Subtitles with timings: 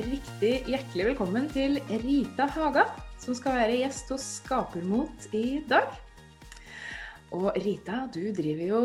[0.00, 2.86] riktig hjertelig velkommen til Rita Haga,
[3.20, 5.90] som skal være gjest hos Skapermot i dag.
[7.36, 8.80] Og Rita, du driver jo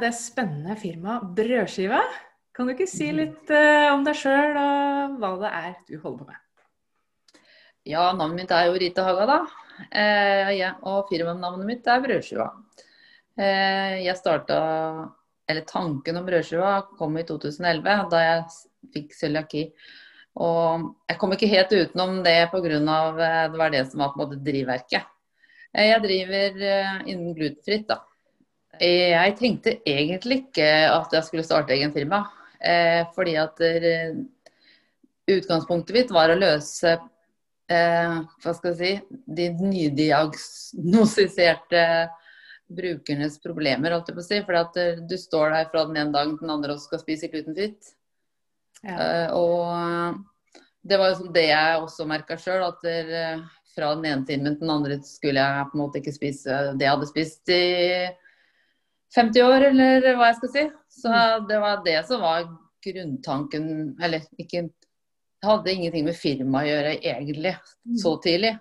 [0.00, 2.00] det spennende firmaet Brødskiva.
[2.54, 6.20] Kan du ikke si litt uh, om deg sjøl og hva det er du holder
[6.20, 6.38] på med?
[7.90, 9.38] Ja, navnet mitt er jo Rita Haga, da.
[9.88, 12.50] Eh, ja, og firmanavnet mitt er Brødskiva.
[13.40, 14.60] Eh, jeg starta
[15.50, 18.42] Eller tanken om brødskiva kom i 2011, da jeg
[18.94, 19.64] fikk cøliaki.
[20.38, 22.78] Og jeg kom ikke helt utenom det pga.
[22.78, 25.02] Eh, det var det som var på en måte drivverket.
[25.74, 27.96] Eh, jeg driver eh, innen glutenfritt, da.
[28.80, 32.24] Jeg tenkte egentlig ikke at jeg skulle starte egen firma.
[33.12, 33.60] Fordi at
[35.28, 36.98] utgangspunktet mitt var å løse
[37.68, 39.00] hva skal jeg si,
[39.36, 41.82] de nydiagnostiserte
[42.72, 44.38] brukernes problemer, holdt jeg på å si.
[44.48, 44.72] For at
[45.12, 47.82] du står der fra den ene dagen til den andre og skal spise glutenfritt.
[48.86, 48.96] Ja.
[48.96, 50.20] Uh, og
[50.82, 53.42] det var jo det jeg også merka sjøl, at der, eh,
[53.74, 56.86] fra den ene timen til den andre skulle jeg på en måte ikke spise det
[56.86, 57.60] jeg hadde spist i
[59.14, 60.64] 50 år, eller hva jeg skal si.
[61.02, 61.46] Så mm.
[61.50, 62.48] det var det som var
[62.80, 63.64] grunntanken
[64.00, 67.54] Eller ikke Det hadde ingenting med firmaet å gjøre egentlig,
[67.96, 68.20] så mm.
[68.24, 68.54] tidlig.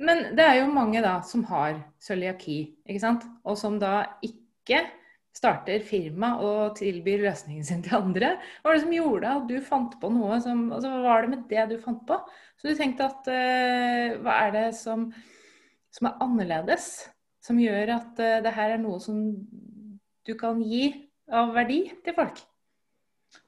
[0.00, 3.26] Men det er jo mange da som har cøliaki, ikke sant?
[3.44, 4.80] Og som da ikke
[5.36, 8.34] starter firma og tilbyr løsningen sin til andre.
[8.60, 11.32] Hva var det som gjorde at du fant på noe som altså, Hva var det
[11.34, 12.18] med det du fant på?
[12.60, 15.08] Så du tenkte at uh, hva er det som,
[15.94, 16.90] som, er annerledes?
[17.40, 19.22] Som gjør at uh, det her er noe som
[20.26, 20.90] du kan gi
[21.32, 22.42] av verdi til folk?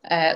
[0.07, 0.33] Eh,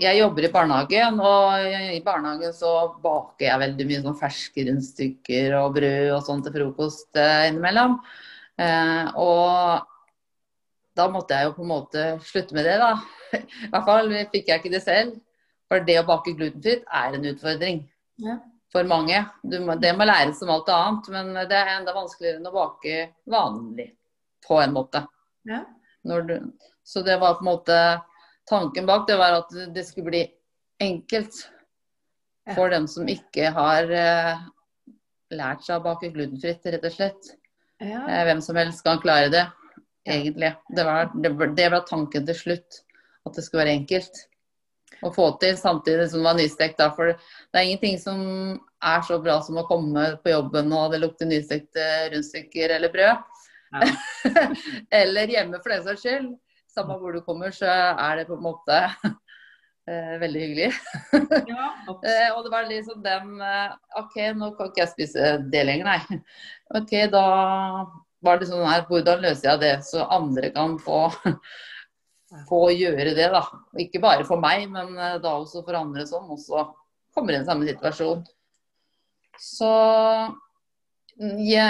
[0.00, 5.54] jeg jobber i barnehagen, og i barnehagen så baker jeg veldig mye sånn ferske rundstykker
[5.60, 7.96] og brød og sånn til frokost eh, innimellom.
[9.20, 9.89] Og
[11.00, 12.92] da måtte jeg jo på en måte slutte med det, da.
[13.40, 15.18] I hvert fall fikk jeg ikke det selv.
[15.70, 17.84] For det å bake glutenfritt er en utfordring
[18.24, 18.40] ja.
[18.74, 19.22] for mange.
[19.46, 23.04] Må, det må læres som alt annet, men det er enda vanskeligere enn å bake
[23.30, 23.92] vanlig,
[24.46, 25.04] på en måte.
[25.46, 25.62] Ja.
[26.02, 26.34] Du,
[26.82, 27.80] så det var på en måte
[28.48, 30.20] Tanken bak det var at det skulle bli
[30.82, 31.36] enkelt
[32.56, 32.72] for ja.
[32.72, 34.40] dem som ikke har eh,
[35.38, 37.28] lært seg å bake glutenfritt, rett og slett.
[37.78, 38.00] Ja.
[38.08, 39.44] Uh, hvem som helst kan klare det
[40.14, 40.52] egentlig.
[40.76, 42.82] Det var, det, det var, tanken til slutt.
[43.26, 44.26] At det skulle være enkelt
[45.06, 46.78] å få til, samtidig som det var nystekt.
[46.80, 48.20] Da, for det er ingenting som
[48.80, 53.26] er så bra som å komme på jobben og det lukter nystekte rundstykker eller brød.
[53.70, 53.90] Ja.
[55.02, 56.30] eller hjemme, for den saks skyld.
[56.70, 58.76] Samme hvor du kommer, så er det på en måte
[59.90, 60.70] eh, veldig hyggelig.
[61.52, 65.90] ja, eh, og det var liksom eh, OK, nå kan ikke jeg spise det lenger,
[65.90, 66.20] nei.
[66.78, 67.24] OK, da
[68.24, 71.06] var det sånn her, hvordan løser jeg det så andre kan få,
[72.50, 73.42] få gjøre det, da.
[73.80, 76.68] Ikke bare for meg, men eh, da også for andre som også
[77.16, 78.22] kommer i den samme situasjon.
[79.40, 79.70] Så
[81.40, 81.68] ja,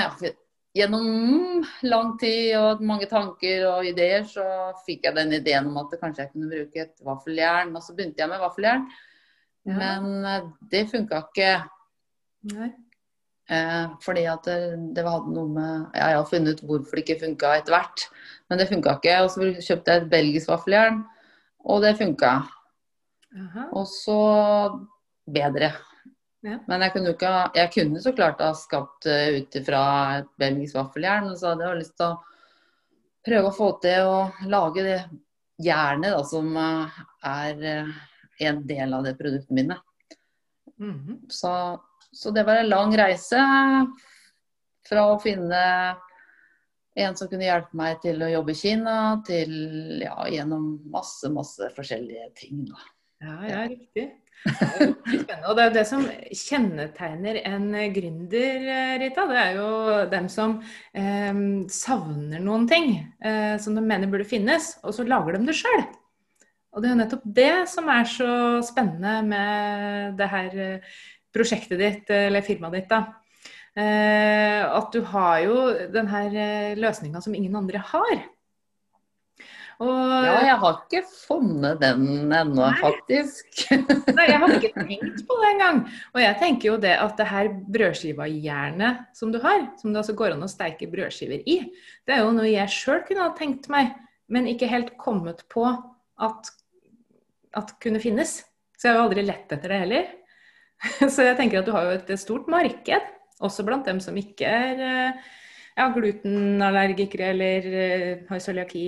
[0.77, 4.45] gjennom lang tid og mange tanker og ideer, så
[4.87, 7.73] fikk jeg den ideen om at kanskje jeg kunne bruke et vaffeljern.
[7.75, 8.87] Og så begynte jeg med vaffeljern,
[9.71, 9.79] ja.
[9.79, 11.57] men eh, det funka ikke.
[12.51, 12.73] Nei.
[13.51, 14.59] Eh, fordi at det,
[14.95, 18.07] det, hadde noe med Jeg har funnet ut hvorfor det ikke funka etter hvert.
[18.51, 19.17] Men det funka ikke.
[19.25, 21.03] Og så kjøpte jeg et belgisk vaffeljern,
[21.67, 22.35] og det funka.
[23.75, 24.21] Og så
[25.31, 25.73] bedre.
[26.47, 26.57] Ja.
[26.67, 29.83] Men jeg kunne, ikke, jeg kunne så klart ha skapt uh, ut ifra
[30.21, 31.29] et belgisk vaffeljern.
[31.33, 32.21] Og så hadde jeg lyst til å
[33.27, 35.01] prøve å få til å lage det
[35.61, 37.95] jernet da, som uh, er uh,
[38.47, 39.77] en del av det produktet mine.
[40.79, 41.19] Mm -hmm.
[41.29, 41.81] Så
[42.13, 43.41] så det var en lang reise
[44.89, 45.61] fra å finne
[47.01, 48.95] en som kunne hjelpe meg til å jobbe i Kina,
[49.27, 49.53] til
[50.03, 52.65] ja, gjennom masse, masse forskjellige ting.
[52.67, 52.83] Da.
[53.23, 54.09] Ja, ja, riktig.
[54.41, 56.03] Det er Og det er det som
[56.33, 58.67] kjennetegner en gründer,
[59.03, 59.27] Rita.
[59.29, 59.71] Det er jo
[60.11, 60.59] dem som
[60.97, 61.41] eh,
[61.71, 65.85] savner noen ting eh, som de mener burde finnes, og så lager de det sjøl.
[66.71, 68.33] Og det er jo nettopp det som er så
[68.63, 70.61] spennende med det her
[71.35, 73.21] prosjektet ditt, eller firmaet ditt, da.
[73.79, 75.57] Eh, at du har jo
[75.95, 78.23] den her eh, løsninga som ingen andre har.
[79.81, 83.47] Og, ja, jeg har ikke funnet den ennå, faktisk.
[84.19, 85.81] nei, jeg har ikke tenkt på det engang.
[86.13, 90.17] Og jeg tenker jo det at det her brødskiva-jernet som du har, som det altså
[90.19, 91.63] går an å steike brødskiver i,
[92.05, 93.95] det er jo noe jeg sjøl kunne ha tenkt meg,
[94.29, 96.53] men ikke helt kommet på at,
[97.57, 98.41] at kunne finnes.
[98.77, 100.09] Så jeg har jo aldri lett etter det heller.
[101.13, 104.49] Så jeg tenker at du har jo et stort marked, også blant dem som ikke
[104.49, 105.29] er eh,
[105.77, 108.87] ja, glutenallergikere eller eh, har cøliaki.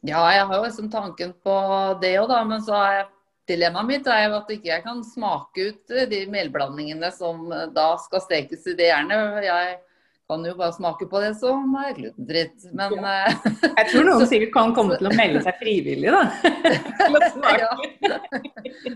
[0.00, 1.56] Ja, jeg har jo liksom tanken på
[2.00, 2.42] det òg, da.
[2.48, 3.08] Men så jeg
[3.50, 7.92] dilemmaet mitt er jo at ikke jeg kan smake ut eh, de melblandingene som da
[8.04, 9.44] skal stekes i det jernet.
[9.44, 9.78] Jeg
[10.30, 12.68] kan jo bare smake på det som er glutenfritt.
[12.76, 13.34] Men ja.
[13.80, 16.22] Jeg tror noen sikkert kan komme til å melde seg frivillig, da.
[17.64, 17.70] ja.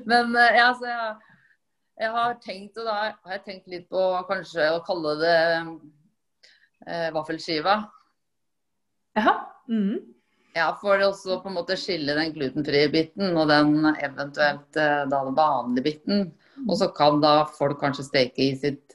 [0.07, 1.11] Men ja, så jeg,
[2.05, 5.37] jeg, har tenkt, og da har jeg tenkt litt på kanskje å kalle det
[6.87, 7.79] eh, vaffelskiva.
[9.19, 9.35] Jaha.
[9.69, 10.15] Mm.
[10.55, 15.23] Ja, for også på en måte skille den glutenfrie biten og den eventuelt eh, da
[15.27, 16.29] den vanlige biten.
[16.69, 18.94] Og så kan da folk kanskje steke i sitt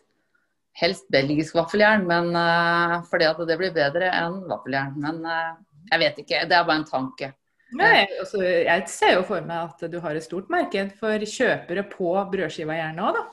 [0.80, 4.96] helst belgisk vaffeljern, men uh, fordi at det blir bedre enn vaffeljern.
[5.02, 5.58] Men uh,
[5.92, 7.34] jeg vet ikke, det er bare en tanke.
[7.78, 11.84] Nei, altså, jeg ser jo for meg at du har et stort marked for kjøpere
[11.92, 13.28] på brødskiva gjerne òg, da.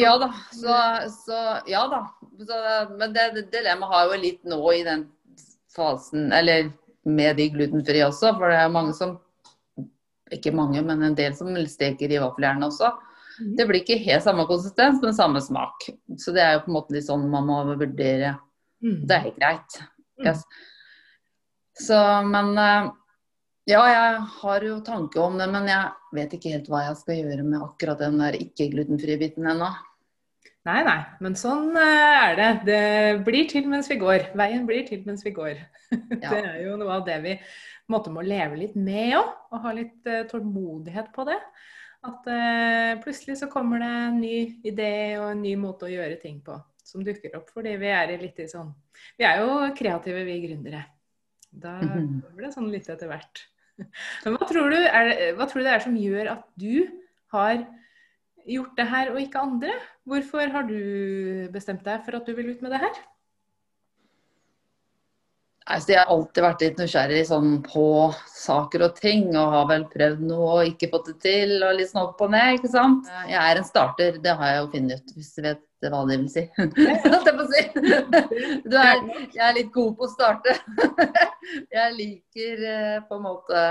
[0.00, 0.30] Ja da.
[0.56, 0.76] Så,
[1.26, 2.06] så ja da.
[2.40, 2.60] Så,
[2.96, 5.04] men det, det dilemmaet har jo litt nå i den
[5.74, 6.70] fasen, eller
[7.04, 8.32] med de glutenfrie også.
[8.38, 9.18] For det er mange som
[10.32, 12.88] Ikke mange, men en del som steker i vaffeljernet også.
[13.40, 13.52] Mm.
[13.58, 15.86] Det blir ikke helt samme konsistens, men samme smak.
[16.20, 18.34] Så det er jo på en måte litt sånn man må vurdere.
[18.82, 18.98] Mm.
[19.06, 19.78] Det er helt greit.
[20.20, 20.26] Mm.
[20.26, 20.42] Yes.
[21.82, 21.98] Så,
[22.28, 22.90] men eh,
[23.70, 27.20] ja, jeg har jo tanke om det, men jeg vet ikke helt hva jeg skal
[27.20, 29.70] gjøre med akkurat den der ikke-glutenfrie biten ennå.
[30.62, 32.50] Nei, nei, men sånn eh, er det.
[32.68, 32.82] Det
[33.26, 34.28] blir til mens vi går.
[34.38, 35.62] Veien blir til mens vi går.
[35.92, 36.30] Ja.
[36.30, 37.32] Det er jo noe av det vi
[37.92, 41.36] måtte må leve litt med òg, og ha litt uh, tålmodighet på det.
[42.02, 46.18] At uh, plutselig så kommer det en ny idé og en ny måte å gjøre
[46.22, 47.52] ting på som dukker opp.
[47.54, 48.72] Fordi vi er litt i sånn
[49.18, 50.84] Vi er jo kreative, vi gründere.
[51.52, 53.44] Da blir det sånn litt etter hvert.
[54.24, 56.88] Men hva tror, du, er, hva tror du det er som gjør at du
[57.32, 57.62] har
[58.48, 59.78] gjort det her og ikke andre?
[60.08, 63.02] Hvorfor har du bestemt deg for at du vil ut med det her?
[65.70, 67.84] Altså, jeg har alltid vært litt nysgjerrig sånn, på
[68.26, 71.92] saker og ting, og har vel prøvd noe og ikke fått det til, og litt
[71.92, 73.10] sånn opp og ned, ikke sant.
[73.30, 76.18] Jeg er en starter, det har jeg jo funnet ut, hvis du vet hva det
[76.20, 76.44] vil si.
[78.70, 79.00] du er,
[79.34, 80.54] jeg er litt god på å starte.
[81.78, 83.64] jeg liker eh, på en måte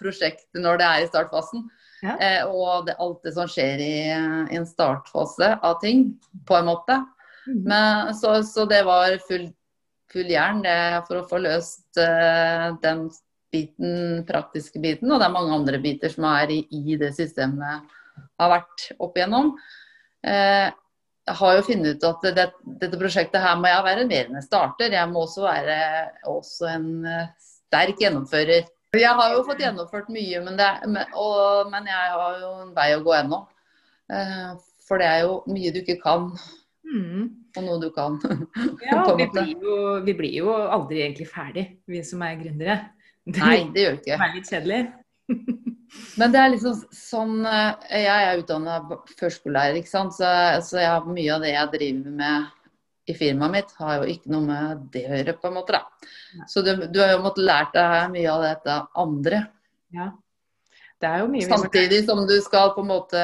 [0.00, 1.68] prosjektet når det er i startfasen.
[2.02, 6.12] Eh, og det, alt det som skjer i, i, en startfase av ting,
[6.48, 7.00] på en måte.
[7.48, 7.62] Mm.
[7.64, 9.48] Men, så, så, det var full,
[10.12, 10.62] full jern
[11.08, 13.06] for å få løst eh, den
[13.52, 15.10] biten, praktiske biten.
[15.10, 17.96] Og det er mange andre biter som er i, det systemet
[18.40, 19.54] har vært opp igjennom.
[20.26, 20.68] Eh,
[21.28, 22.46] jeg har jo funnet ut at det,
[22.80, 24.94] dette prosjektet her må jeg være mer enn en starter.
[24.96, 25.78] Jeg må også være
[26.30, 28.68] også en eh, sterk gjennomfører.
[28.96, 30.68] Jeg har jo fått gjennomført mye, men, det,
[31.20, 33.42] og, men jeg har jo en vei å gå ennå.
[34.88, 36.30] For det er jo mye du ikke kan.
[36.88, 37.24] Mm.
[37.56, 38.20] Og noe du kan.
[38.88, 42.78] Ja, vi blir, jo, vi blir, jo, aldri egentlig ferdig, vi som er gründere.
[43.34, 44.14] Nei, det gjør vi ikke.
[44.14, 44.82] Det er litt kjedelig.
[46.20, 48.78] Men det er liksom sånn Jeg er utdanna
[49.16, 50.16] førskolelærer, ikke sant.
[50.16, 50.28] Så,
[50.64, 52.54] så jeg har mye av det jeg driver med
[53.08, 55.78] i firmaet mitt har jo ikke noe med det å gjøre, på en måte.
[55.78, 56.44] da.
[56.50, 59.38] Så du, du har jo måttet lært deg mye av dette andre.
[59.96, 60.10] Ja.
[61.00, 63.22] Det er jo mye Samtidig som du skal på en måte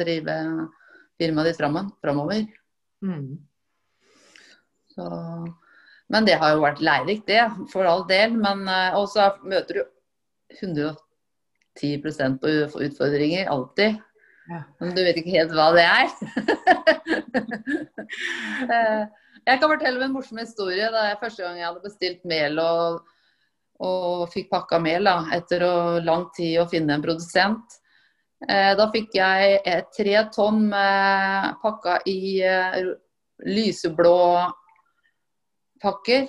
[0.00, 0.36] drive
[1.20, 1.62] firmaet ditt
[2.02, 2.44] framover.
[3.02, 3.40] Mm.
[4.94, 5.06] Så,
[6.12, 7.42] men det har jo vært lærerikt, det,
[7.72, 8.36] for all del.
[8.38, 9.82] Men uh, også møter du
[10.60, 12.56] 110 på
[12.86, 14.00] utfordringer alltid.
[14.50, 14.60] Ja.
[14.82, 16.08] Men du vet ikke helt hva det er.
[18.62, 19.02] Eh,
[19.48, 20.84] jeg kan fortelle en morsom historie.
[20.92, 22.98] Da jeg første gang jeg hadde bestilt mel og,
[23.82, 27.78] og fikk pakka mel da, etter å, lang tid å finne en produsent.
[28.48, 30.64] Eh, da fikk jeg eh, tre tonn
[31.62, 32.42] pakka i
[33.46, 34.16] lyseblå
[35.82, 36.26] pakker.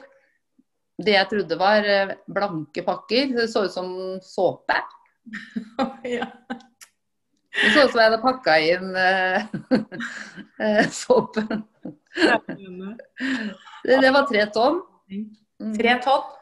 [1.04, 1.88] Det jeg trodde var
[2.30, 3.34] blanke pakker.
[3.38, 3.90] Det så ut som
[4.22, 4.78] såpe.
[6.18, 6.30] ja.
[7.54, 8.94] Det så ut som jeg hadde pakka inn
[11.04, 11.66] såpen.
[13.84, 14.82] det, det, var tre tonn.
[15.10, 15.74] Mm.
[15.78, 16.34] Tre tonn?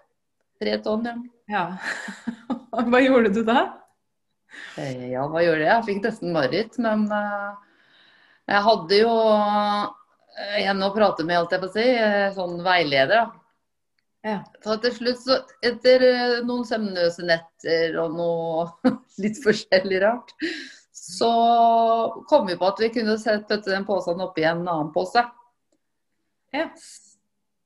[0.61, 1.15] Tre tonn, ja.
[1.55, 1.63] ja.
[2.85, 3.80] Hva gjorde du da?
[4.77, 5.71] Eh, ja, hva gjorde jeg?
[5.71, 6.79] Jeg fikk nesten mareritt.
[6.83, 7.53] Men uh,
[8.51, 9.13] jeg hadde jo
[10.61, 11.87] en å prate med, holdt jeg på å si.
[12.37, 13.15] Sånn veileder.
[13.15, 13.41] da.
[14.21, 14.37] Ja.
[14.63, 16.03] Så til slutt, så etter
[16.45, 18.91] noen søvnløse netter og noe
[19.23, 20.33] litt forskjellig rart,
[20.93, 21.31] så
[22.29, 25.23] kom vi på at vi kunne sette den posen oppi en annen pose.
[26.53, 26.67] Ja.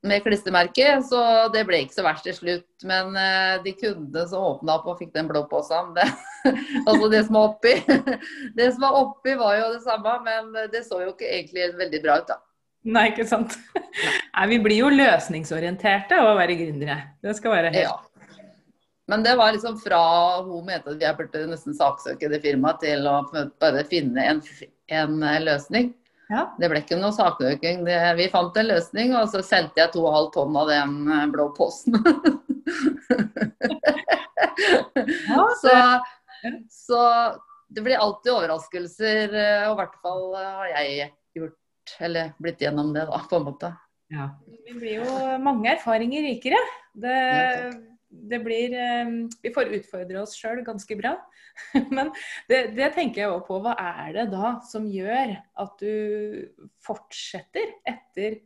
[0.06, 1.20] Med klistremerke, så
[1.54, 2.66] det ble ikke så verst til slutt.
[2.86, 6.06] Men uh, de kundene som åpna opp og fikk den blå posen, det,
[6.88, 7.74] altså det som var oppi
[8.58, 12.02] Det som var oppi var jo det samme, men det så jo ikke egentlig veldig
[12.04, 12.40] bra ut, da.
[12.86, 13.56] Nei, ikke sant.
[14.36, 17.00] Nei, vi blir jo løsningsorienterte av å være gründere.
[17.24, 17.96] Det skal være helt ja.
[19.06, 20.00] Men det var liksom fra
[20.42, 23.20] hun mente at vi burde nesten saksøke det firmaet, til å
[23.62, 24.40] bare finne en,
[24.90, 25.92] en eh, løsning.
[26.28, 26.42] Ja.
[26.58, 27.84] Det ble ikke noe saksøking.
[27.86, 31.50] Det, vi fant en løsning, og så sendte jeg 2,5 tonn av den eh, blå
[31.56, 31.98] posen.
[35.28, 35.72] Ja, så,
[36.72, 37.00] så
[37.68, 42.62] det blir alltid overraskelser, eh, og i hvert fall eh, har jeg gjort, eller blitt
[42.64, 43.72] gjennom det, da, på en måte.
[44.14, 44.30] Ja.
[44.66, 46.60] Vi blir jo mange erfaringer rikere.
[46.94, 47.16] Det,
[48.30, 51.14] det blir eh, Vi får utfordre oss sjøl ganske bra.
[51.96, 52.12] Men
[52.50, 53.60] det, det tenker jeg òg på.
[53.64, 58.42] Hva er det da som gjør at du fortsetter etter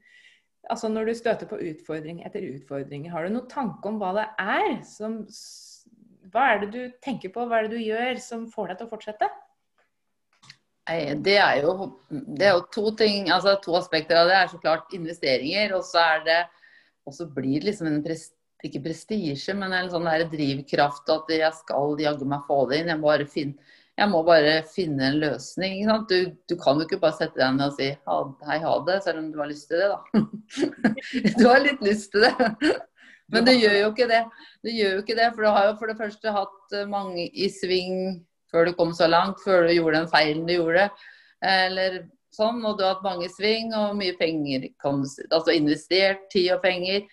[0.70, 4.26] Altså når du støter på utfordring etter utfordring, har du noen tanke om hva det
[4.44, 5.22] er som
[6.30, 8.86] Hva er det du tenker på, hva er det du gjør som får deg til
[8.86, 9.30] å fortsette?
[11.24, 14.36] Det er, jo, det er jo to ting, altså to aspekter av det.
[14.36, 16.38] er så klart investeringer, og så er det
[17.06, 18.34] og blir det liksom en prest,
[18.66, 22.92] ikke prestisje, men en sånn der drivkraft at jeg skal jaggu meg få det inn.
[22.92, 23.70] Jeg må bare finne,
[24.10, 25.82] må bare finne en løsning.
[26.10, 27.90] Du, du kan jo ikke bare sette deg ned og si
[28.48, 30.24] hei, ha det, selv om du har lyst til det, da.
[31.40, 32.72] du har litt lyst til det.
[33.30, 34.24] Men du gjør jo ikke det.
[34.64, 37.50] Du gjør jo ikke det, for du har jo for det første hatt mange i
[37.52, 40.88] sving før du kom så langt, før du gjorde den feilen du gjorde.
[41.46, 42.02] Eller
[42.34, 44.68] sånn, og du har hatt mange i sving og mye penger.
[44.82, 47.06] Altså investert tid og penger.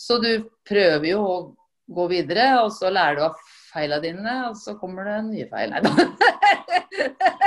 [0.00, 0.30] Så du
[0.68, 1.34] prøver jo å
[1.90, 3.40] gå videre, og så lærer du av
[3.70, 5.74] feilene dine, og så kommer det nye feil.
[5.74, 5.90] Nei da.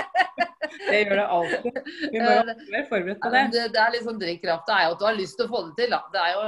[0.84, 1.78] Det gjør det alltid.
[2.12, 3.42] Vi må være forberedt på det.
[3.54, 5.74] Det, det er liksom drivkrafta er jo at du har lyst til å få det
[5.80, 5.96] til.
[6.14, 6.44] Det, er jo,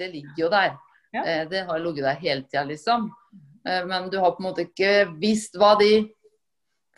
[0.00, 0.76] det ligger jo der.
[1.12, 1.24] Ja.
[1.24, 3.10] Eh, Det har ligget der hele tida, liksom.
[3.68, 5.90] Eh, Men du har på en måte ikke visst hva de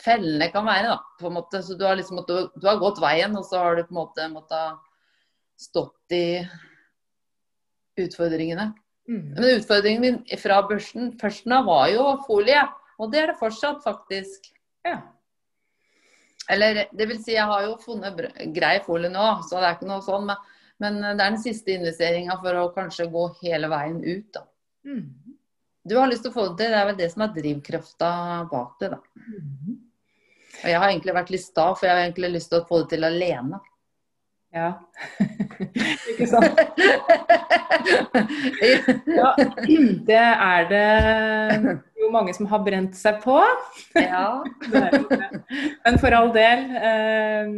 [0.04, 1.00] fellene kan være, da.
[1.18, 1.62] På en måte.
[1.66, 4.28] Så du har liksom du har gått veien, og så har du på en måte
[4.30, 4.78] måttet
[5.64, 6.26] stått i
[8.00, 8.72] utfordringene.
[9.08, 9.34] Mm.
[9.34, 12.62] Men utfordringen min fra børsen først nå var jo folie.
[12.98, 14.50] Og det er det fortsatt, faktisk.
[14.86, 15.00] Ja.
[16.50, 18.20] Eller det vil si, jeg har jo funnet
[18.54, 20.28] grei folie nå, så det er ikke noe sånn.
[20.28, 24.44] Men, men det er den siste investeringa for å kanskje gå hele veien ut, da.
[24.84, 25.04] Mm.
[25.84, 28.10] Du har lyst til å få det til, det er vel det som er drivkrafta
[28.50, 29.00] bak det, da.
[29.28, 29.76] Mm.
[30.54, 32.82] Og jeg har egentlig vært litt sta, for jeg har egentlig lyst til å få
[32.84, 33.60] det til alene.
[34.54, 34.68] Ja.
[36.10, 36.54] Ikke sant?
[39.14, 39.30] Ja,
[40.06, 40.84] det er det
[42.00, 43.36] jo mange som har brent seg på.
[43.98, 44.28] ja.
[44.70, 45.40] Det er jo det.
[45.84, 47.50] Men for all del eh,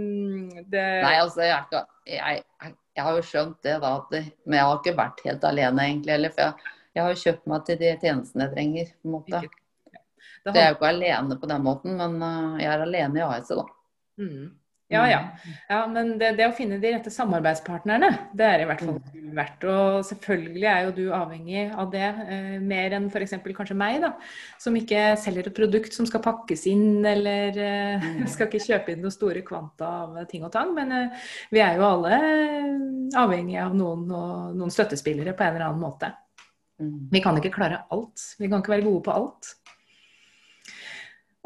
[0.72, 3.92] det, Nei, altså, jeg, ikke, jeg, jeg, har jo skjønt det, da.
[4.00, 6.16] At det, men jeg har ikke vært helt alene, egentlig.
[6.16, 8.92] Eller, for jeg, jeg har jo kjøpt meg til de tjenestene jeg trenger.
[8.92, 9.42] på en måte.
[9.44, 13.20] det Så jeg er jo ikke alene på den måten, men øh, jeg er alene
[13.20, 13.66] i AS-et, da.
[14.22, 14.46] Mm.
[14.92, 15.20] Ja, ja.
[15.66, 19.00] ja men det, det å finne de rette samarbeidspartnerne, det er i hvert fall
[19.34, 19.64] verdt.
[19.66, 23.34] Og selvfølgelig er jo du avhengig av det, eh, mer enn f.eks.
[23.56, 24.12] kanskje meg, da.
[24.62, 29.02] Som ikke selger et produkt som skal pakkes inn, eller eh, skal ikke kjøpe inn
[29.02, 30.70] noen store kvanta av ting og tang.
[30.76, 32.20] Men eh, vi er jo alle
[33.16, 36.12] avhengig avhengige av noen, og, noen støttespillere på en eller annen måte.
[36.80, 37.08] Mm.
[37.12, 38.34] Vi kan ikke klare alt.
[38.38, 39.54] Vi kan ikke være gode på alt.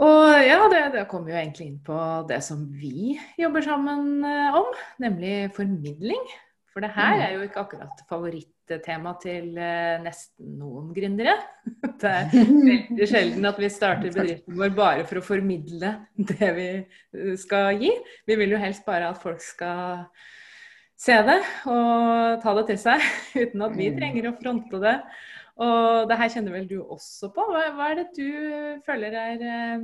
[0.00, 1.96] Og ja, det, det kommer jo egentlig inn på
[2.28, 4.70] det som vi jobber sammen eh, om,
[5.02, 6.22] nemlig formidling.
[6.72, 7.20] For det her Mm.
[7.26, 11.34] er jo ikke akkurat favorittema til eh, nesten noen gründere.
[12.00, 16.68] Det er veldig sjelden at vi starter bedriften vår bare for å formidle det vi
[16.78, 17.90] eh, skal gi.
[18.30, 20.06] Vi vil jo helst bare at folk skal
[21.00, 23.04] se det og ta det til seg,
[23.42, 23.98] uten at vi Mm.
[24.00, 24.96] trenger å fronte det.
[25.60, 27.44] Og det her kjenner vel du også på.
[27.52, 29.82] Hva, hva er det du føler er eh,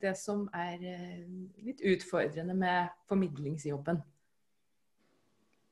[0.00, 1.26] det som er eh,
[1.60, 4.00] litt utfordrende med formidlingsjobben?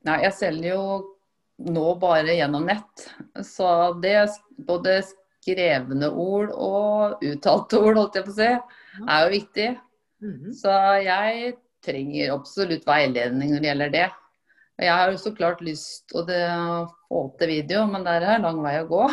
[0.08, 0.82] Nei, jeg selger jo
[1.72, 3.08] nå bare gjennom nett.
[3.44, 3.70] Så
[4.02, 4.36] det er
[4.68, 8.50] både skrevne ord og uttalte ord, holdt jeg på å si,
[9.00, 9.68] er jo viktig.
[10.24, 10.54] Mhm.
[10.60, 10.76] Så
[11.06, 14.08] jeg trenger absolutt veiledning når det gjelder det.
[14.78, 18.61] Jeg har jo så klart lyst til å få til video, men der er lang
[18.62, 19.06] vei å gå.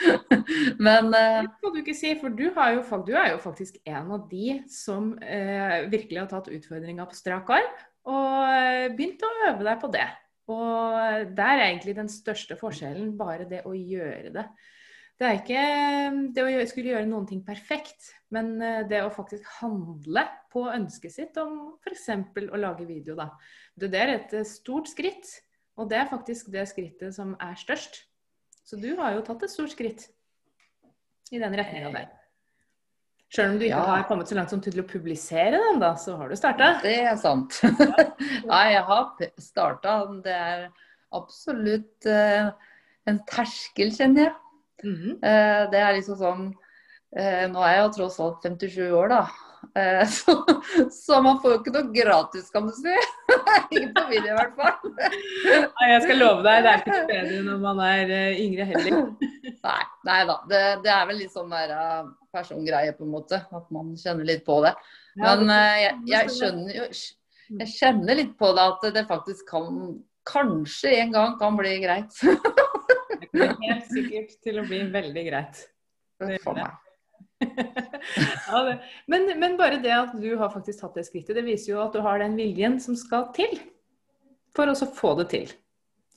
[0.86, 1.42] men uh...
[1.44, 4.24] Det kan du ikke si, for du, har jo, du er jo faktisk en av
[4.30, 7.76] de som uh, virkelig har tatt utfordringa på strak arm
[8.06, 10.06] og eh, begynt å øve deg på det.
[10.54, 14.44] Og der er egentlig den største forskjellen bare det å gjøre det.
[15.16, 15.60] Det er ikke
[16.36, 20.66] det å gjøre, skulle gjøre noen ting perfekt, men eh, det å faktisk handle på
[20.68, 22.10] ønsket sitt om f.eks.
[22.46, 23.30] å lage video, da.
[23.76, 25.28] Det der er et eh, stort skritt,
[25.76, 28.04] og det er faktisk det skrittet som er størst.
[28.66, 30.08] Så du har jo tatt et stort skritt
[31.30, 32.08] i den retninga der.
[33.32, 33.84] Sjøl om du ikke Ja.
[33.84, 36.80] har kommet så langt som til å publisere den, da, så har du starta.
[36.82, 37.60] det er sant.
[38.52, 39.96] Nei, jeg har starta.
[40.22, 40.68] Det er
[41.12, 42.52] absolutt uh,
[43.06, 44.34] en terskel, kjenner jeg.
[44.84, 45.14] Mm -hmm.
[45.16, 46.54] uh, Det er liksom sånn
[47.18, 49.26] uh, Nå er jeg jo tross alt 57 år, da.
[49.74, 50.32] Eh, Så,
[50.90, 52.94] så man får jo ikke noe gratis, kan du si.
[53.70, 54.94] Ikke på video, i hvert fall.
[55.76, 59.02] Nei, jeg skal love deg, det er ikke bedre når man er eh, yngre heller.
[59.66, 60.36] Nei, nei da.
[60.46, 63.40] Det, det er vel litt sånn der eh, persongreie, på en måte.
[63.50, 64.74] At man kjenner litt på det.
[65.18, 66.88] Men jeg, jeg skjønner jo
[67.56, 69.96] Jeg kjenner litt på det at det faktisk kan
[70.26, 72.16] Kanskje en gang kan bli greit.
[72.18, 75.60] Det kommer helt sikkert til å bli veldig greit.
[76.18, 76.66] Det gjør det.
[78.46, 78.60] Ja.
[79.10, 81.94] Men, men bare det at du har faktisk tatt det skrittet, det viser jo at
[81.96, 83.56] du har den viljen som skal til
[84.56, 85.50] for å få det til.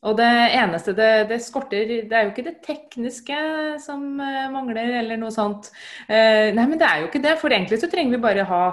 [0.08, 3.40] Og det eneste det, det skorter, det er jo ikke det tekniske
[3.84, 5.72] som eh, mangler eller noe sånt.
[6.08, 7.36] Eh, nei, men det er jo ikke det.
[7.42, 8.64] For egentlig så trenger vi bare ha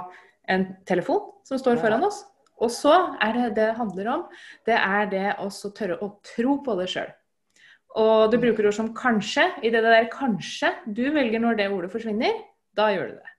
[0.54, 2.22] en telefon som står foran oss.
[2.62, 4.26] Og så er det det det handler om.
[4.68, 7.10] Det er det å tørre å tro på det sjøl.
[7.96, 9.46] Og du bruker ord som kanskje.
[9.64, 12.42] I det der kanskje du velger når det ordet forsvinner,
[12.76, 13.32] da gjør du det.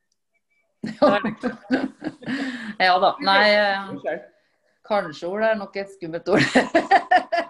[2.77, 3.15] Ja da.
[3.25, 4.17] Nei, eh,
[4.85, 6.45] kanskje-ord er nok et skummelt ord.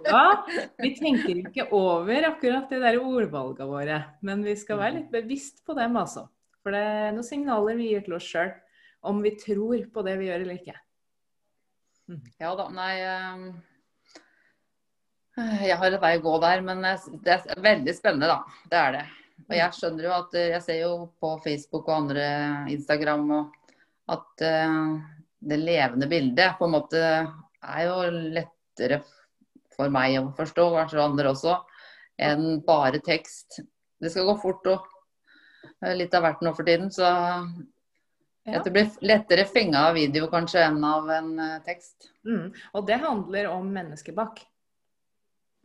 [0.08, 0.46] Ja,
[0.80, 5.66] vi tenker ikke over akkurat de der ordvalgene våre, men vi skal være litt bevisst
[5.68, 6.30] på dem, altså.
[6.64, 8.54] For det er noen signaler vi gir til oss sjøl
[9.08, 10.78] om vi tror på det vi gjør eller ikke.
[12.40, 12.70] Ja da.
[12.72, 13.44] Nei eh,
[15.38, 18.62] Jeg har en vei å gå der, men det er veldig spennende, da.
[18.72, 19.06] Det er det.
[19.46, 22.26] Og jeg skjønner jo at eh, Jeg ser jo på Facebook og andre
[22.74, 23.54] Instagram og
[24.10, 24.82] at eh,
[25.48, 29.02] det levende bildet på en måte er jo lettere
[29.76, 31.54] for meg å forstå, kanskje andre også,
[32.18, 33.60] enn bare tekst.
[34.02, 34.88] Det skal gå fort og
[35.84, 37.12] eh, litt av hvert nå for tiden, så
[38.48, 38.62] Ja.
[38.64, 41.34] det blir lettere fenga av video kanskje enn av en
[41.66, 42.14] tekst.
[42.24, 42.54] Mm.
[42.80, 44.40] Og det handler om mennesket bak.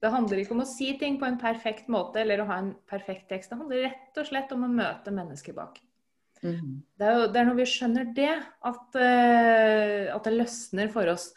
[0.02, 2.72] Det handler ikke om å si ting på en perfekt måte eller å ha en
[2.90, 3.52] perfekt tekst.
[3.52, 5.78] Det handler rett og slett om å møte mennesket bak.
[6.42, 6.80] Mm.
[6.98, 8.32] Det er, jo, det er når vi skjønner det,
[8.66, 11.28] at, uh, at det løsner for oss.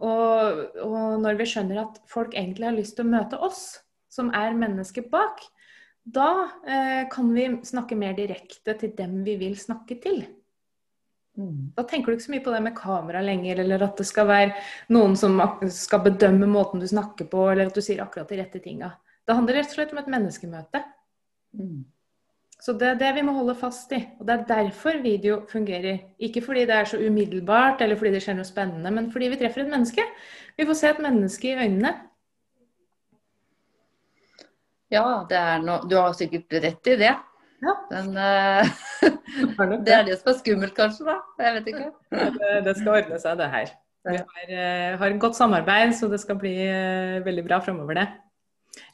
[0.00, 3.66] Og, og når vi skjønner at folk egentlig har lyst til å møte oss,
[4.08, 5.44] som er mennesket bak,
[6.04, 6.30] da
[6.64, 10.24] uh, kan vi snakke mer direkte til dem vi vil snakke til.
[11.34, 14.28] Da tenker du ikke så mye på det med kamera lenger, eller at det skal
[14.28, 14.52] være
[14.94, 15.40] noen som
[15.74, 18.92] skal bedømme måten du snakker på, eller at du sier akkurat de rette tinga.
[19.26, 20.84] Det handler rett og slett om et menneskemøte.
[21.58, 21.82] Mm.
[22.64, 23.98] Så det er det vi må holde fast i.
[24.20, 25.98] Og det er derfor video fungerer.
[26.22, 29.40] Ikke fordi det er så umiddelbart, eller fordi det skjer noe spennende, men fordi vi
[29.42, 30.06] treffer et menneske.
[30.56, 31.92] Vi får se et menneske i øynene.
[34.94, 35.04] Ja,
[35.60, 37.14] no du har sikkert rett i det.
[37.62, 37.76] Ja.
[37.92, 41.06] Men uh, det er det som er skummelt, kanskje.
[41.06, 41.20] da.
[41.44, 41.88] Jeg vet ikke.
[42.10, 43.72] Det, det skal ordne seg, det her.
[44.04, 48.08] Vi har, uh, har godt samarbeid, så det skal bli uh, veldig bra framover, det.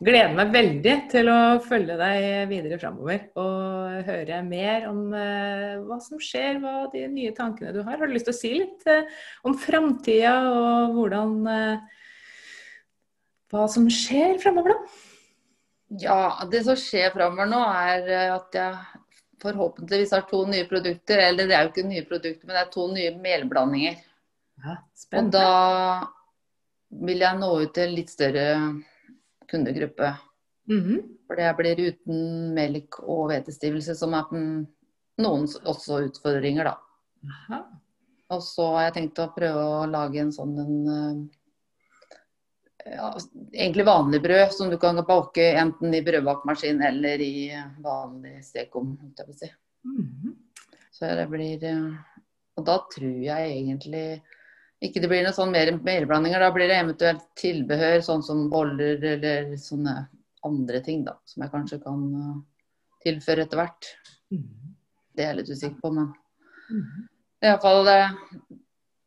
[0.01, 5.99] Gleder meg veldig til å følge deg videre framover og høre mer om eh, hva
[6.05, 7.99] som skjer, hva de nye tankene du har.
[8.01, 9.09] Har du lyst til å si litt eh,
[9.45, 11.99] om framtida og hvordan eh,
[13.51, 15.10] Hva som skjer framover, da?
[15.99, 19.01] Ja, det som skjer framover nå, er eh, at jeg
[19.43, 21.23] forhåpentligvis har to nye produkter.
[21.31, 24.01] Eller det er jo ikke nye produkter, men det er to nye melblandinger.
[24.61, 24.77] Ja,
[25.19, 25.47] Og da
[27.01, 28.47] vil jeg nå ut til en litt større
[29.51, 30.13] kundegruppe.
[30.71, 31.01] Mhm.
[31.27, 34.67] For det blir uten melk og hvetestivelse, som er mm,
[35.23, 36.75] noen også utfordringer, da.
[37.31, 37.61] Aha.
[38.35, 41.40] Og så har jeg tenkt å prøve å lage en sånn en, eh,
[42.91, 43.11] ja,
[43.53, 47.51] egentlig vanlig brød som du kan bake enten i brødbakemaskin eller i
[47.83, 48.97] vanlig stekeovn.
[49.35, 49.51] si.
[49.85, 50.35] Mhm.
[50.93, 51.95] Så det blir eh,
[52.57, 54.21] Og da tror jeg egentlig
[54.83, 56.41] ikke det blir noe sånn mer melblandinger.
[56.41, 60.09] Da blir det eventuelt tilbehør, sånn som boller eller sånne
[60.45, 61.15] andre ting, da.
[61.25, 62.35] Som jeg kanskje kan eh,
[63.07, 63.91] tilføre etter hvert.
[64.33, 64.75] Mhm.
[65.17, 66.13] Det er jeg litt usikker på, men
[66.71, 67.09] Mhm.
[67.43, 67.89] Iallfall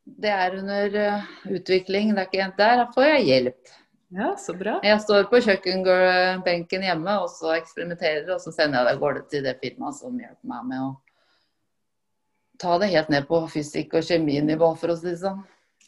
[0.05, 2.11] det, er under eh, utvikling.
[2.17, 3.73] Er ikke, der får jeg hjelp.
[4.13, 4.75] Ja, så bra.
[4.85, 9.23] Jeg står på kjøkkenbenken hjemme og så eksperimenterer, og så sender jeg det av gårde
[9.31, 10.91] til det firmaet som hjelper meg med å
[12.61, 15.41] ta det helt ned på fysikk- og kjeminivå, for å si det sånn.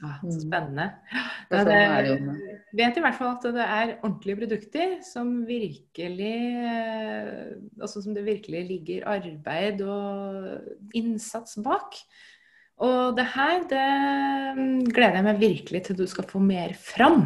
[0.03, 0.89] Ah, så spennende.
[1.13, 1.21] Ja,
[1.61, 6.33] sånn det, jo med- vet i hvert fall at det er ordentlige produkter som virkelig
[6.67, 11.95] eh, Altså som det virkelig ligger arbeid og innsats bak.
[12.83, 13.83] Og det her, det
[14.57, 17.23] mm, gleder jeg meg virkelig til du skal få mer fram.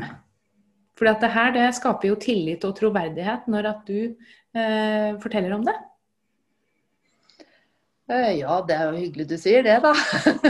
[0.99, 3.99] For det her det skaper jo tillit og troverdighet når at du
[4.53, 5.75] eh, forteller om det.
[8.12, 9.93] Eh, Ja, det er jo hyggelig du sier det, da.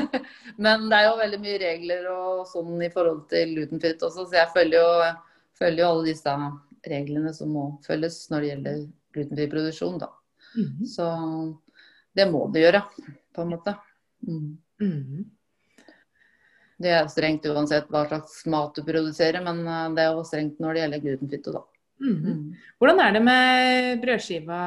[0.63, 4.41] Men det er jo veldig mye regler og sånn i forhold til lutenfritt også, så
[4.41, 5.11] jeg følger jo,
[5.59, 6.37] følger jo alle disse
[6.89, 8.79] reglene som må følges når det gjelder
[9.15, 10.11] glutenfri produksjon, da.
[10.57, 10.87] Mhm.
[10.89, 11.05] Så
[12.17, 12.83] det må du gjøre,
[13.35, 13.75] på en måte.
[14.27, 14.57] Mm.
[14.79, 15.27] Mhm.
[16.79, 20.61] Det er strengt uansett hva slags mat du produserer, men eh, det er jo strengt
[20.63, 21.51] når det gjelder glutenfritt.
[21.51, 21.63] Da.
[21.99, 22.23] Mhm.
[22.23, 22.55] Mm.
[22.79, 24.59] Hvordan er det med brødskiva,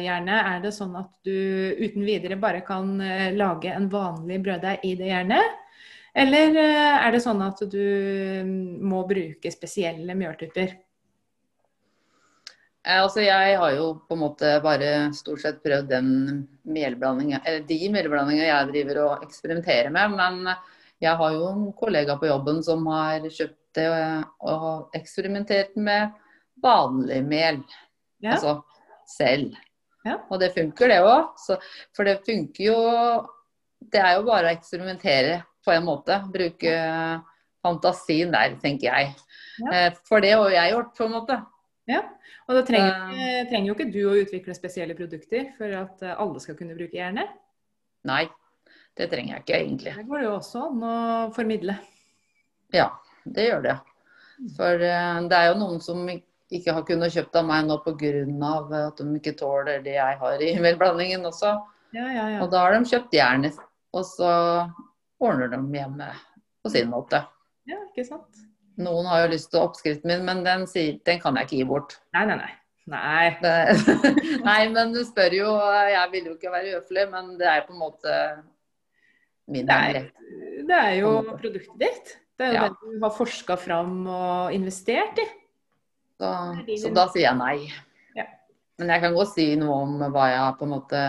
[0.00, 0.40] gjerne?
[0.54, 1.36] Er det sånn at du
[1.76, 5.64] uten videre bare kan eh, lage en vanlig brøddeig i det jernet?
[6.16, 7.82] Eller eh, er det sånn at du
[8.48, 10.72] mm, må bruke spesielle mjøltyper?
[12.88, 16.08] Eh, Altså, jeg har jo på en måte bare stort sett prøvd den
[16.64, 20.16] melblandinga, eller de melblandingene jeg driver og eksperimenterer med.
[20.16, 20.54] Men
[21.02, 26.14] jeg har jo en kollega på jobben som har kjøpt det og, og eksperimentert med
[26.64, 27.60] vanlig mel.
[28.24, 28.34] Ja.
[28.34, 28.62] Altså
[29.06, 29.52] selv.
[30.06, 30.16] Ja.
[30.30, 31.28] Og det funker, det òg.
[31.96, 32.78] For det funker jo
[33.78, 36.16] Det er jo bare å eksperimentere på en måte.
[36.32, 36.72] Bruke
[37.62, 39.12] fantasien der, tenker jeg.
[39.60, 39.70] Ja.
[39.70, 41.36] Eh, For det har jeg gjort, på en måte.
[41.88, 42.02] Ja,
[42.48, 46.16] og da trenger, uh, trenger jo ikke du å utvikle spesielle produkter for at eh,
[46.20, 47.24] alle skal kunne bruke hjerne.
[48.08, 48.26] Nei,
[48.98, 49.94] det trenger jeg ikke egentlig.
[49.96, 50.96] Det går det jo også an å
[51.36, 51.78] formidle.
[52.76, 52.90] Ja,
[53.24, 53.76] det gjør det.
[54.58, 58.12] For uh, det er jo noen som ikke har kunnet kjøpt av meg nå pga.
[58.82, 61.56] at de ikke tåler det jeg har i melblandingen også.
[61.96, 62.42] Ja, ja, ja.
[62.44, 63.56] Og da har de kjøpt jernet,
[63.96, 64.30] og så
[65.24, 66.12] ordner de hjemme
[66.62, 67.24] på sin måte.
[67.68, 68.47] ja ikke sant?
[68.78, 71.66] Noen har jo lyst til oppskriften min, men den, sier, den kan jeg ikke gi
[71.66, 71.96] bort.
[72.14, 72.52] Nei, nei, nei.
[72.88, 73.24] Nei.
[74.48, 75.48] Nei, men du spør jo.
[75.92, 78.14] Jeg vil jo ikke være uhøflig, men det er på en måte
[79.48, 80.08] min rett.
[80.68, 82.14] det er jo produktet ditt.
[82.38, 82.68] Det er jo Ja.
[82.70, 85.26] det du har forska fram og investert i.
[86.18, 86.30] Så,
[86.84, 87.68] så da sier jeg nei.
[88.16, 88.24] Ja.
[88.78, 91.02] Men jeg kan godt si noe om hva jeg på en måte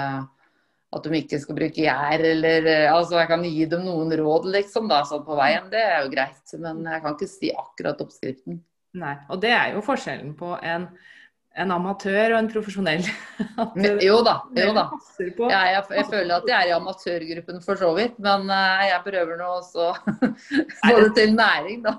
[0.89, 4.47] At de ikke skal bruke gjær, eller eh, Altså, jeg kan gi dem noen råd,
[4.56, 5.67] liksom, da, sånn på veien.
[5.69, 6.56] Det er jo greit.
[6.58, 8.58] Men jeg kan ikke si akkurat oppskriften.
[8.97, 9.15] Nei.
[9.30, 10.88] Og det er jo forskjellen på en,
[11.62, 13.06] en amatør og en profesjonell.
[13.78, 14.39] Men, jo da.
[14.58, 14.88] Jo da.
[15.19, 19.06] Jeg, jeg, jeg føler at jeg er i amatørgruppen for så vidt, men eh, jeg
[19.06, 19.91] prøver nå også
[20.88, 21.93] få det til næring, da.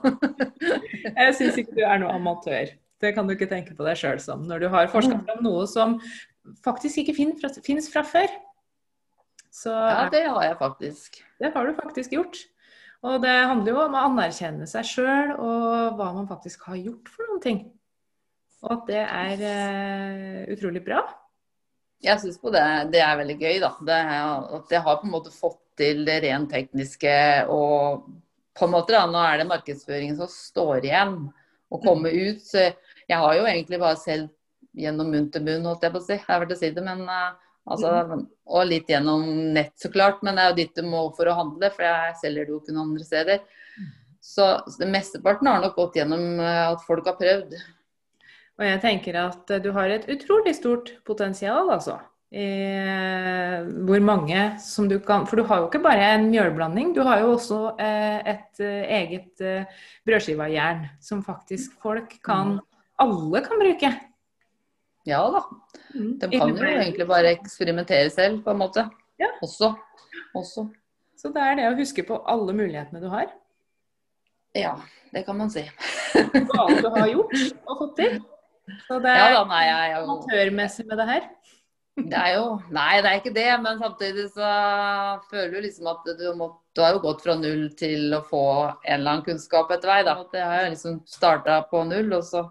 [1.20, 2.74] Jeg syns ikke du er noe amatør.
[3.00, 4.42] Det kan du ikke tenke på deg sjøl som.
[4.50, 5.24] Når du har forska Mm.
[5.28, 5.94] fram noe som
[6.66, 7.14] faktisk ikke
[7.62, 8.26] fins fra før.
[9.50, 11.20] Så Ja, det har jeg faktisk.
[11.40, 12.38] det har du faktisk gjort.
[13.02, 17.08] Og det handler jo om å anerkjenne seg sjøl og hva man faktisk har gjort
[17.08, 17.60] for noen ting.
[18.60, 21.00] Og at det er uh, utrolig bra.
[22.04, 23.70] Jeg syns på det, det er veldig gøy, da.
[23.84, 24.00] Det
[24.60, 27.14] at jeg har på en måte fått til det rent tekniske
[27.52, 28.06] og
[28.56, 31.16] på en måte da, Nå er det markedsføringen som står igjen
[31.70, 32.42] å komme ut.
[32.44, 34.28] Så jeg har jo egentlig bare selv
[34.76, 36.16] gjennom munn til munn, holdt jeg på å si.
[36.18, 38.20] Jeg har vært å si det, men eh, altså,
[38.50, 40.22] Og litt gjennom nett, så klart.
[40.26, 42.60] Men det er jo dit du må for å handle, for jeg selger det jo
[42.62, 43.42] ikke noen andre steder.
[44.20, 47.56] Så, så mesteparten har nok gått gjennom eh, at folk har prøvd.
[48.60, 51.96] Og jeg tenker at eh, du har et utrolig stort potensial, altså.
[52.30, 57.00] Eh, hvor mange som du kan For du har jo ikke bare en mjølblanding, du
[57.02, 62.60] har jo også eh, et eget eh, brødskivajern som faktisk folk kan
[63.02, 63.90] Alle kan bruke.
[65.08, 65.44] Ja da.
[65.94, 66.18] Mm.
[66.20, 68.84] De kan jo egentlig bare eksperimentere selv, på en måte.
[69.20, 69.30] Ja.
[69.42, 69.72] Også.
[70.36, 70.66] Også.
[71.16, 73.30] Så det er det å huske på alle mulighetene du har.
[74.56, 74.74] Ja,
[75.14, 75.62] det kan man si.
[76.14, 77.36] Hva alt du har gjort
[77.66, 78.20] og fått til.
[78.86, 81.28] Så det Ja er da, nei, jeg er jo amatørmessig med det her.
[82.00, 83.48] Det er jo Nei, det er ikke det.
[83.64, 84.50] Men samtidig så
[85.30, 88.44] føler du liksom at du, må, du har jo gått fra null til å få
[88.70, 90.00] en eller annen kunnskap etter vei.
[90.06, 90.16] da.
[90.22, 92.46] At jeg har liksom starta på null, og så.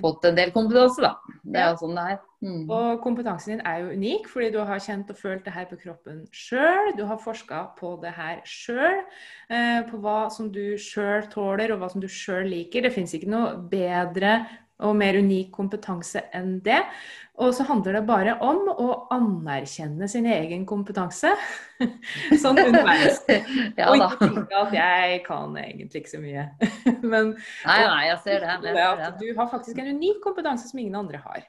[0.00, 1.14] Fått en del kompetanse, da.
[1.42, 2.22] Det er jo sånn det er.
[2.44, 2.64] Mm.
[2.68, 5.78] Og kompetansen din er jo unik, fordi du har kjent og følt det her på
[5.80, 6.92] kroppen sjøl.
[6.98, 9.00] Du har forska på det her sjøl,
[9.48, 12.84] eh, på hva som du sjøl tåler og hva som du sjøl liker.
[12.84, 14.42] Det fins ikke noe bedre
[14.82, 16.80] og mer unik kompetanse enn det.
[17.42, 21.32] Og så handler det bare om å anerkjenne sin egen kompetanse.
[22.42, 23.22] sånn underveis.
[23.78, 26.46] Ja og ikke tenke at jeg kan egentlig ikke så mye.
[27.12, 28.58] Men Nei, nei, jeg ser det.
[28.70, 29.10] Jeg ser det.
[29.22, 31.46] du har faktisk en unik kompetanse som ingen andre har.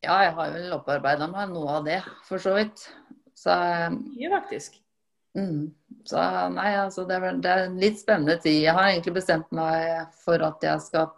[0.00, 2.86] Ja, jeg har vel opparbeida meg noe av det, for så vidt.
[3.36, 3.52] Så
[3.92, 4.78] Mye, faktisk.
[5.36, 5.70] Mm.
[6.08, 6.20] Så
[6.54, 8.62] nei, altså det er, det er en litt spennende tid.
[8.64, 11.10] Jeg har egentlig bestemt meg for at jeg skal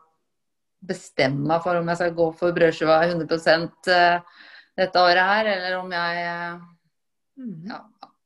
[0.82, 3.36] bestemme meg for om jeg skal gå for brødskiva 100
[3.94, 4.20] eh,
[4.78, 6.60] dette året her, eller om jeg eh,
[7.42, 7.64] Mhm.
[7.70, 7.78] ja,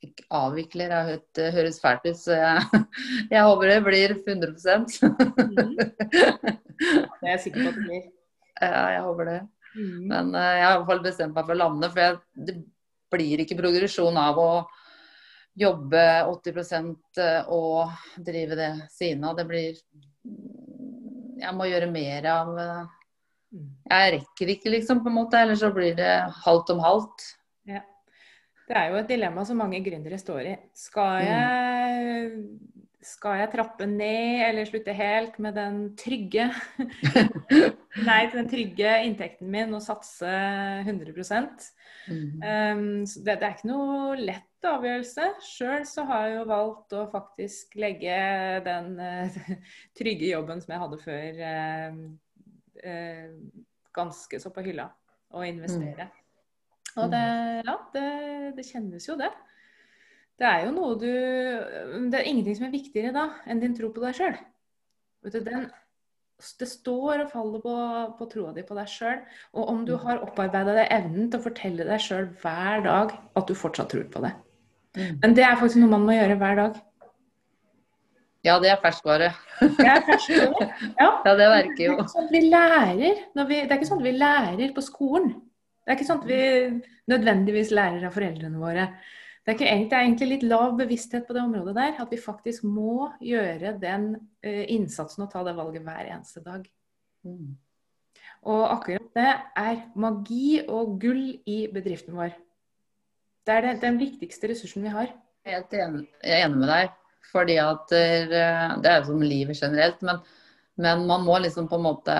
[0.02, 0.92] ikke avvikler.
[1.34, 2.80] Det høres fælt ut, så jeg,
[3.30, 4.56] jeg håper det blir 100
[5.46, 5.76] Mhm.
[6.76, 8.02] Det er jeg sikker på at det blir.
[8.60, 9.36] Ja, jeg håper det.
[9.76, 10.00] Mhm.
[10.10, 12.56] Men eh, jeg har i hvert fall bestemt meg for å lande, for jeg, det
[13.14, 14.50] blir ikke progresjon av å
[15.56, 17.94] jobbe 80% og
[18.26, 19.36] drive det siden av.
[19.38, 19.78] Det blir
[21.36, 22.84] Jeg må gjøre mer av eh,
[23.54, 23.68] Mm.
[23.88, 25.38] Jeg rekker ikke, liksom, på en måte.
[25.38, 26.10] Eller så blir det
[26.44, 27.22] halvt om halvt.
[27.70, 27.80] Ja.
[28.66, 30.56] Det er jo et dilemma som mange gründere står i.
[30.74, 31.28] Skal Mm.
[31.30, 32.75] jeg,
[33.06, 36.48] skal jeg trappe ned eller slutte helt med den trygge
[38.08, 40.30] Nei, den trygge inntekten min og satse
[40.82, 41.14] 100
[42.06, 42.38] Mm.
[42.38, 45.24] Um, så det, det er ikke noe lett avgjørelse.
[45.42, 48.18] Sjøl så har jeg jo valgt å faktisk legge
[48.66, 49.40] den uh,
[49.98, 51.98] trygge jobben som jeg hadde før, uh,
[52.86, 53.66] uh,
[53.96, 54.86] ganske så på hylla.
[55.34, 56.06] Og investere.
[56.96, 57.26] Og det,
[57.66, 58.06] ja, det,
[58.56, 59.32] det kjennes jo det.
[60.36, 63.90] Det er jo noe du Det er ingenting som er viktigere da enn din tro
[63.92, 64.36] på deg sjøl.
[65.26, 67.76] Det står og faller på,
[68.18, 69.22] på troa di på deg sjøl.
[69.56, 73.48] Og om du har opparbeida deg evnen til å fortelle deg sjøl hver dag at
[73.48, 74.34] du fortsatt tror på det.
[74.96, 75.16] Mm.
[75.24, 76.78] Men det er faktisk noe man må gjøre hver dag.
[78.46, 79.32] Ja, det er ferskvare.
[79.58, 80.68] Det er ferskvare.
[81.00, 81.08] Ja.
[81.24, 82.08] Ja, det verker Det er jo.
[82.12, 85.32] sånn vi lærer vi, Det er ikke sånn at vi lærer på skolen.
[85.82, 86.42] Det er ikke sånn at vi
[87.10, 88.86] nødvendigvis lærer av foreldrene våre.
[89.46, 92.00] Det er, egentlig- det er egentlig litt lav bevissthet på det området der.
[92.02, 96.66] At vi faktisk må gjøre den uh, innsatsen og ta det valget hver eneste dag.
[97.22, 97.54] Mm.
[98.46, 102.34] Og akkurat det er magi og gull i bedriften vår.
[103.46, 105.12] Det er det, den viktigste ressursen vi har.
[105.46, 106.94] Helt enig, jeg er enig med deg.
[107.30, 108.26] Fordi at eh,
[108.82, 110.18] Det er jo som livet generelt, men,
[110.78, 112.16] men man må liksom på en måte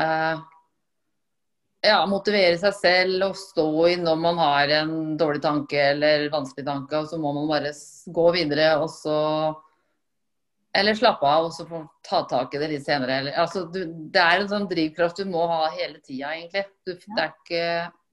[1.85, 6.67] ja, motivere seg selv og stå i når man har en dårlig tanke eller vanskelig
[6.67, 7.73] tanke, og så må man bare
[8.07, 9.19] gå videre og så
[10.77, 13.15] Eller slappe av og så få ta tak i det litt senere.
[13.23, 13.79] Eller, altså, du,
[14.12, 16.67] det er en sånn drivkraft du må ha hele tida, egentlig.
[16.85, 17.62] Du, det er ikke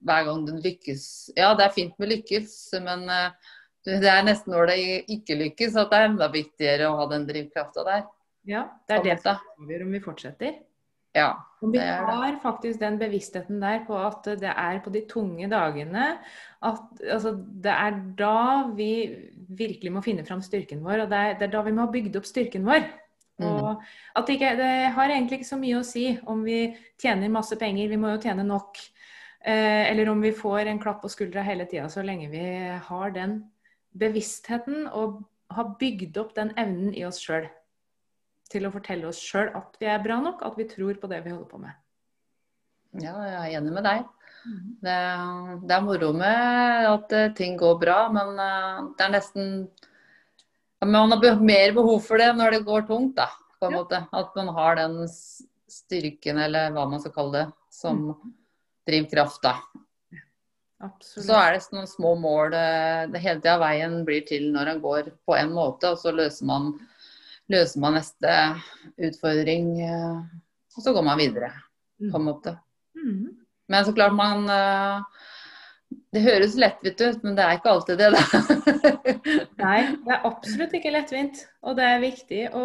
[0.04, 1.04] hver gang du lykkes
[1.36, 2.54] Ja, det er fint med lykkes,
[2.86, 3.52] men eh,
[3.84, 4.78] du, det er nesten når det
[5.12, 8.06] ikke lykkes at det er enda viktigere å ha den drivkrafta der.
[8.48, 10.56] Ja, det er det som avgjør om vi fortsetter.
[11.14, 11.28] Ja.
[11.62, 16.08] og vi har faktisk den bevisstheten der på at det er på de tunge dagene
[16.64, 18.90] at altså, det er da vi
[19.54, 21.92] virkelig må finne fram styrken vår, og det er, det er da vi må ha
[21.92, 22.86] bygd opp styrken vår.
[23.38, 23.46] Mm.
[23.46, 23.82] Og
[24.14, 26.58] at det, ikke, det har egentlig ikke så mye å si om vi
[27.02, 28.80] tjener masse penger, vi må jo tjene nok.
[29.44, 32.44] Eh, eller om vi får en klapp på skuldra hele tida, så lenge vi
[32.88, 33.42] har den
[33.94, 35.20] bevisstheten og
[35.54, 37.46] har bygd opp den evnen i oss sjøl
[38.54, 41.20] til å fortelle oss sjøl at vi er bra nok, at vi tror på det
[41.26, 41.74] vi holder på med.
[43.02, 44.04] ja, jeg er enig med deg.
[44.84, 44.96] Det,
[45.64, 49.54] det er moro med at eh, ting går bra, men eh, det er nesten
[50.84, 53.30] Man har mer behov for det når det går tungt, da.
[53.58, 53.78] På en Ja.
[53.80, 54.02] måte.
[54.12, 58.02] At man har den styrken, eller hva man skal kalle det, som
[58.86, 59.54] drivkraft, da.
[60.84, 61.24] Absolutt.
[61.30, 64.82] Så er det noen små mål eh, det hele tida veien blir til når en
[64.84, 66.74] går på en måte, og så løser man,
[67.52, 68.34] løser man neste
[69.08, 69.70] utfordring.
[69.84, 70.20] eh,
[70.76, 71.52] Og så går man videre,
[72.00, 72.58] på en måte.
[72.96, 73.36] Mhm.
[73.68, 75.00] Men så klart man eh,
[76.12, 78.22] Det høres lettvint ut, men det er ikke alltid det, da.
[79.64, 81.40] Nei, det er absolutt ikke lettvint.
[81.62, 82.62] Og det er viktig å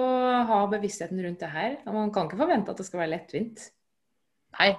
[0.49, 1.75] ha bevisstheten rundt det her.
[1.85, 3.67] Og Man kan ikke forvente at det skal være lettvint.
[4.59, 4.71] Nei,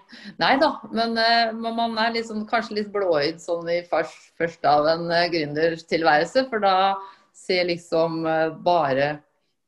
[0.42, 4.86] nei da, men uh, man er liksom, kanskje litt blåøyd sånn i fars- først av
[4.96, 6.46] en uh, gründertilværelse.
[6.50, 6.74] For da
[7.36, 9.12] ser liksom uh, bare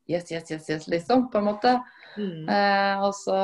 [0.09, 1.77] yes, yes, yes, yes, liksom, på en måte.
[2.17, 3.37] Eh, og så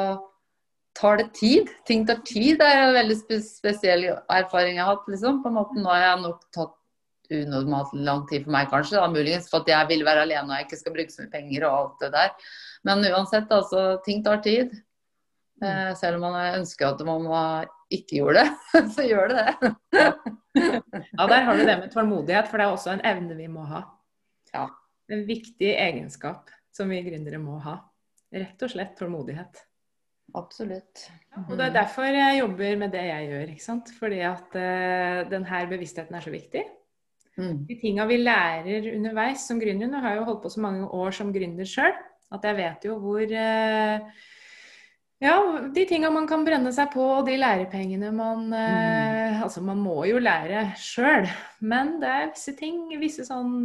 [0.99, 1.69] tar det tid.
[1.87, 2.57] Ting tar tid.
[2.59, 5.07] Det er en veldig spesiell erfaring jeg har hatt.
[5.07, 5.41] liksom.
[5.43, 6.75] På en måte Nå har jeg nok tatt
[7.29, 8.97] unormalt lang tid for meg, kanskje.
[8.97, 11.33] Da, muligens for at jeg vil være alene og jeg ikke skal bruke så mye
[11.33, 12.53] penger og alt det der.
[12.87, 14.73] Men uansett, altså, ting tar tid.
[15.59, 17.27] Eh, selv om man ønsker at man
[17.91, 18.49] ikke gjorde det,
[18.95, 20.09] så gjør det det.
[20.55, 23.65] Ja, der har du det med tålmodighet, for det er også en evne vi må
[23.69, 23.83] ha.
[25.09, 25.15] Ja.
[25.17, 27.79] En viktig egenskap som vi gründere må ha.
[28.29, 29.63] Rett og slett tålmodighet.
[30.37, 31.07] Absolutt.
[31.47, 33.47] Og det er derfor jeg jobber med det jeg gjør.
[33.55, 33.89] ikke sant?
[33.97, 36.61] Fordi at uh, denne bevisstheten er så viktig.
[37.39, 37.63] Mm.
[37.65, 40.89] De tinga vi lærer underveis som gründere Nå har jeg jo holdt på så mange
[40.93, 41.93] år som gründer sjøl
[42.35, 44.25] at jeg vet jo hvor uh,
[45.19, 45.35] Ja,
[45.75, 50.05] de tinga man kan brenne seg på, og de lærepengene man eh, Altså, man må
[50.07, 51.27] jo lære sjøl,
[51.59, 53.57] men det er visse ting, visse sånn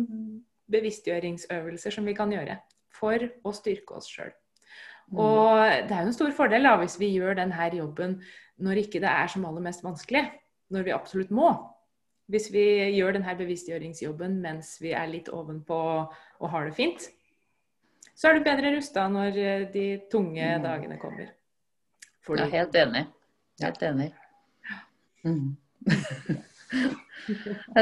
[0.72, 2.59] bevisstgjøringsøvelser som vi kan gjøre
[2.94, 4.33] for å styrke oss sjøl.
[5.12, 8.16] Og det er jo en stor fordel da, hvis vi gjør denne jobben
[8.64, 10.24] når ikke det er som aller mest vanskelig.
[10.72, 11.50] Når vi absolutt må.
[12.33, 12.62] Hvis vi
[12.96, 15.77] gjør denne bevisstgjøringsjobben mens vi er litt ovenpå
[16.09, 17.11] og har det fint,
[18.14, 20.62] så er du bedre rusta når eh, de tunge Mm.
[20.64, 21.29] dagene kommer.
[22.24, 23.05] Fordi, er helt enig.
[23.61, 24.12] Helt enig.
[25.24, 25.57] Mm.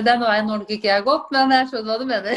[0.06, 2.34] Den veien når nok ikke jeg gått, men jeg skjønner hva du mener.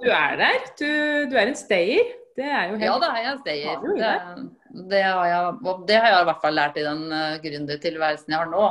[0.00, 0.56] du er der.
[0.78, 0.88] Du,
[1.30, 2.06] du er en stayer.
[2.38, 3.76] Det er jo helt Ja da, er jeg stayer.
[4.00, 5.40] Ja, Det, det, har jeg,
[5.88, 8.66] det har jeg i hvert fall lært i den uh, gründertilværelsen jeg har nå.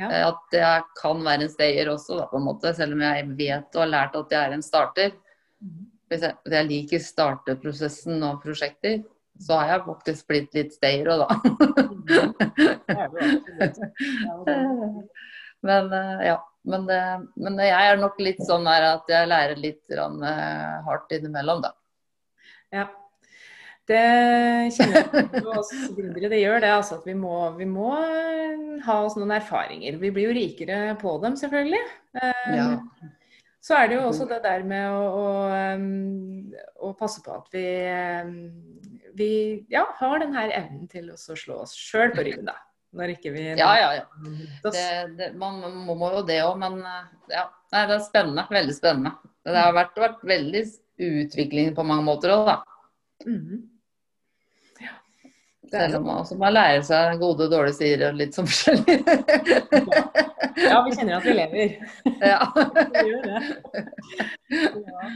[0.00, 0.06] Ja.
[0.08, 3.28] Eh, At jeg kan være en stayer også, da, på en måte, selv om jeg
[3.38, 5.10] vet og har lært at jeg er en starter.
[6.10, 8.94] Hvis jeg, hvis jeg liker starteprosessen og prosjekter,
[9.40, 11.28] så har jeg faktisk blitt litt stayer òg, da.
[15.66, 16.38] Men eh, ja.
[16.68, 17.00] Men, det,
[17.40, 21.70] men jeg er nok litt sånn at jeg lærer litt eh, hardt innimellom, da.
[22.74, 22.82] Ja.
[23.88, 24.02] Det
[24.76, 26.28] kjenner jeg på oss gründere.
[26.30, 26.98] Det gjør det, altså.
[27.00, 29.96] At vi må, vi må eh, ha oss noen erfaringer.
[30.02, 31.80] Vi blir jo rikere på dem, selvfølgelig.
[32.20, 32.68] Eh, Ja.
[33.60, 37.64] Så er det jo også det der med å, å, å passe på at vi,
[39.18, 39.32] vi
[39.68, 42.56] ja, har den her evnen til å slå oss sjøl på ryggen, da.
[42.96, 44.04] Når ikke vi Ja, ja, ja.
[44.64, 44.84] Det,
[45.18, 47.46] det, man må, må jo det òg, men eh, ja.
[47.70, 48.46] Nei, det er spennende.
[48.50, 49.12] Veldig spennende.
[49.46, 50.64] Det har vært, vært veldig
[51.06, 52.56] utvikling på mange måter òg, da.
[53.28, 53.60] Mhm.
[54.82, 54.96] Ja.
[55.70, 58.50] Er Selv om man, også, man lærer seg gode og dårlige sider og litt sånn
[58.50, 58.98] forskjellig.
[60.60, 61.74] Ja, vi kjenner at vi lever.
[62.32, 62.40] ja.
[62.52, 63.38] Vi gjør det.
[64.50, 65.10] Ja.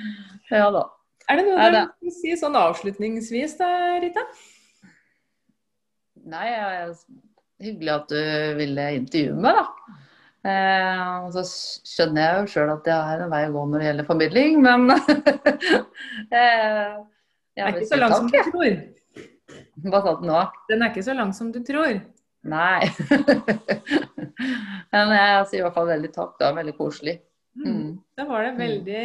[0.54, 0.84] ja da.
[1.28, 3.68] Er det noe Nei, du vil si sånn avslutningsvis da,
[4.02, 4.24] Rita?
[6.32, 6.94] Nei, jeg,
[7.66, 8.22] hyggelig at du
[8.58, 10.00] ville intervjue meg, da.
[10.44, 11.42] Eh, og så
[11.88, 14.58] skjønner jeg jo sjøl at jeg har en vei å gå når det gjelder formidling,
[14.64, 14.90] men
[16.38, 18.74] eh, Det jeg er ikke så lang som du tror.
[19.84, 20.42] Hva sa du nå?
[20.68, 22.02] Den er ikke så lang som du tror.
[22.44, 22.80] Nei.
[24.92, 26.34] men jeg sier i hvert fall veldig takk.
[26.36, 27.16] Det var veldig koselig.
[27.54, 27.94] Mm.
[28.18, 29.04] Da var det veldig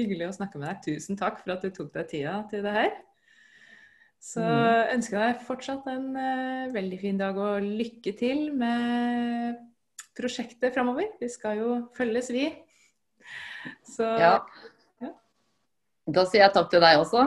[0.00, 0.82] hyggelig å snakke med deg.
[0.88, 2.90] Tusen takk for at du tok deg tida til det her.
[4.20, 4.96] Så Mm.
[4.98, 9.56] ønsker jeg deg fortsatt en uh, veldig fin dag og lykke til med
[10.18, 11.08] prosjektet framover.
[11.20, 12.50] Vi skal jo følges, vi.
[13.84, 14.34] Så Ja.
[15.00, 15.08] Ja.
[16.10, 17.24] Da sier jeg takk til deg også.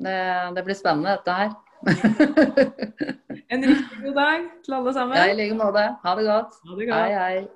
[0.00, 0.16] Det,
[0.56, 1.52] det blir spennende, dette her.
[3.50, 5.16] en riktig god dag til alle sammen.
[5.16, 5.84] Ja, i like måte.
[6.04, 6.56] Ha det godt.
[6.68, 7.00] Ha det godt.
[7.00, 7.48] Hei, hei.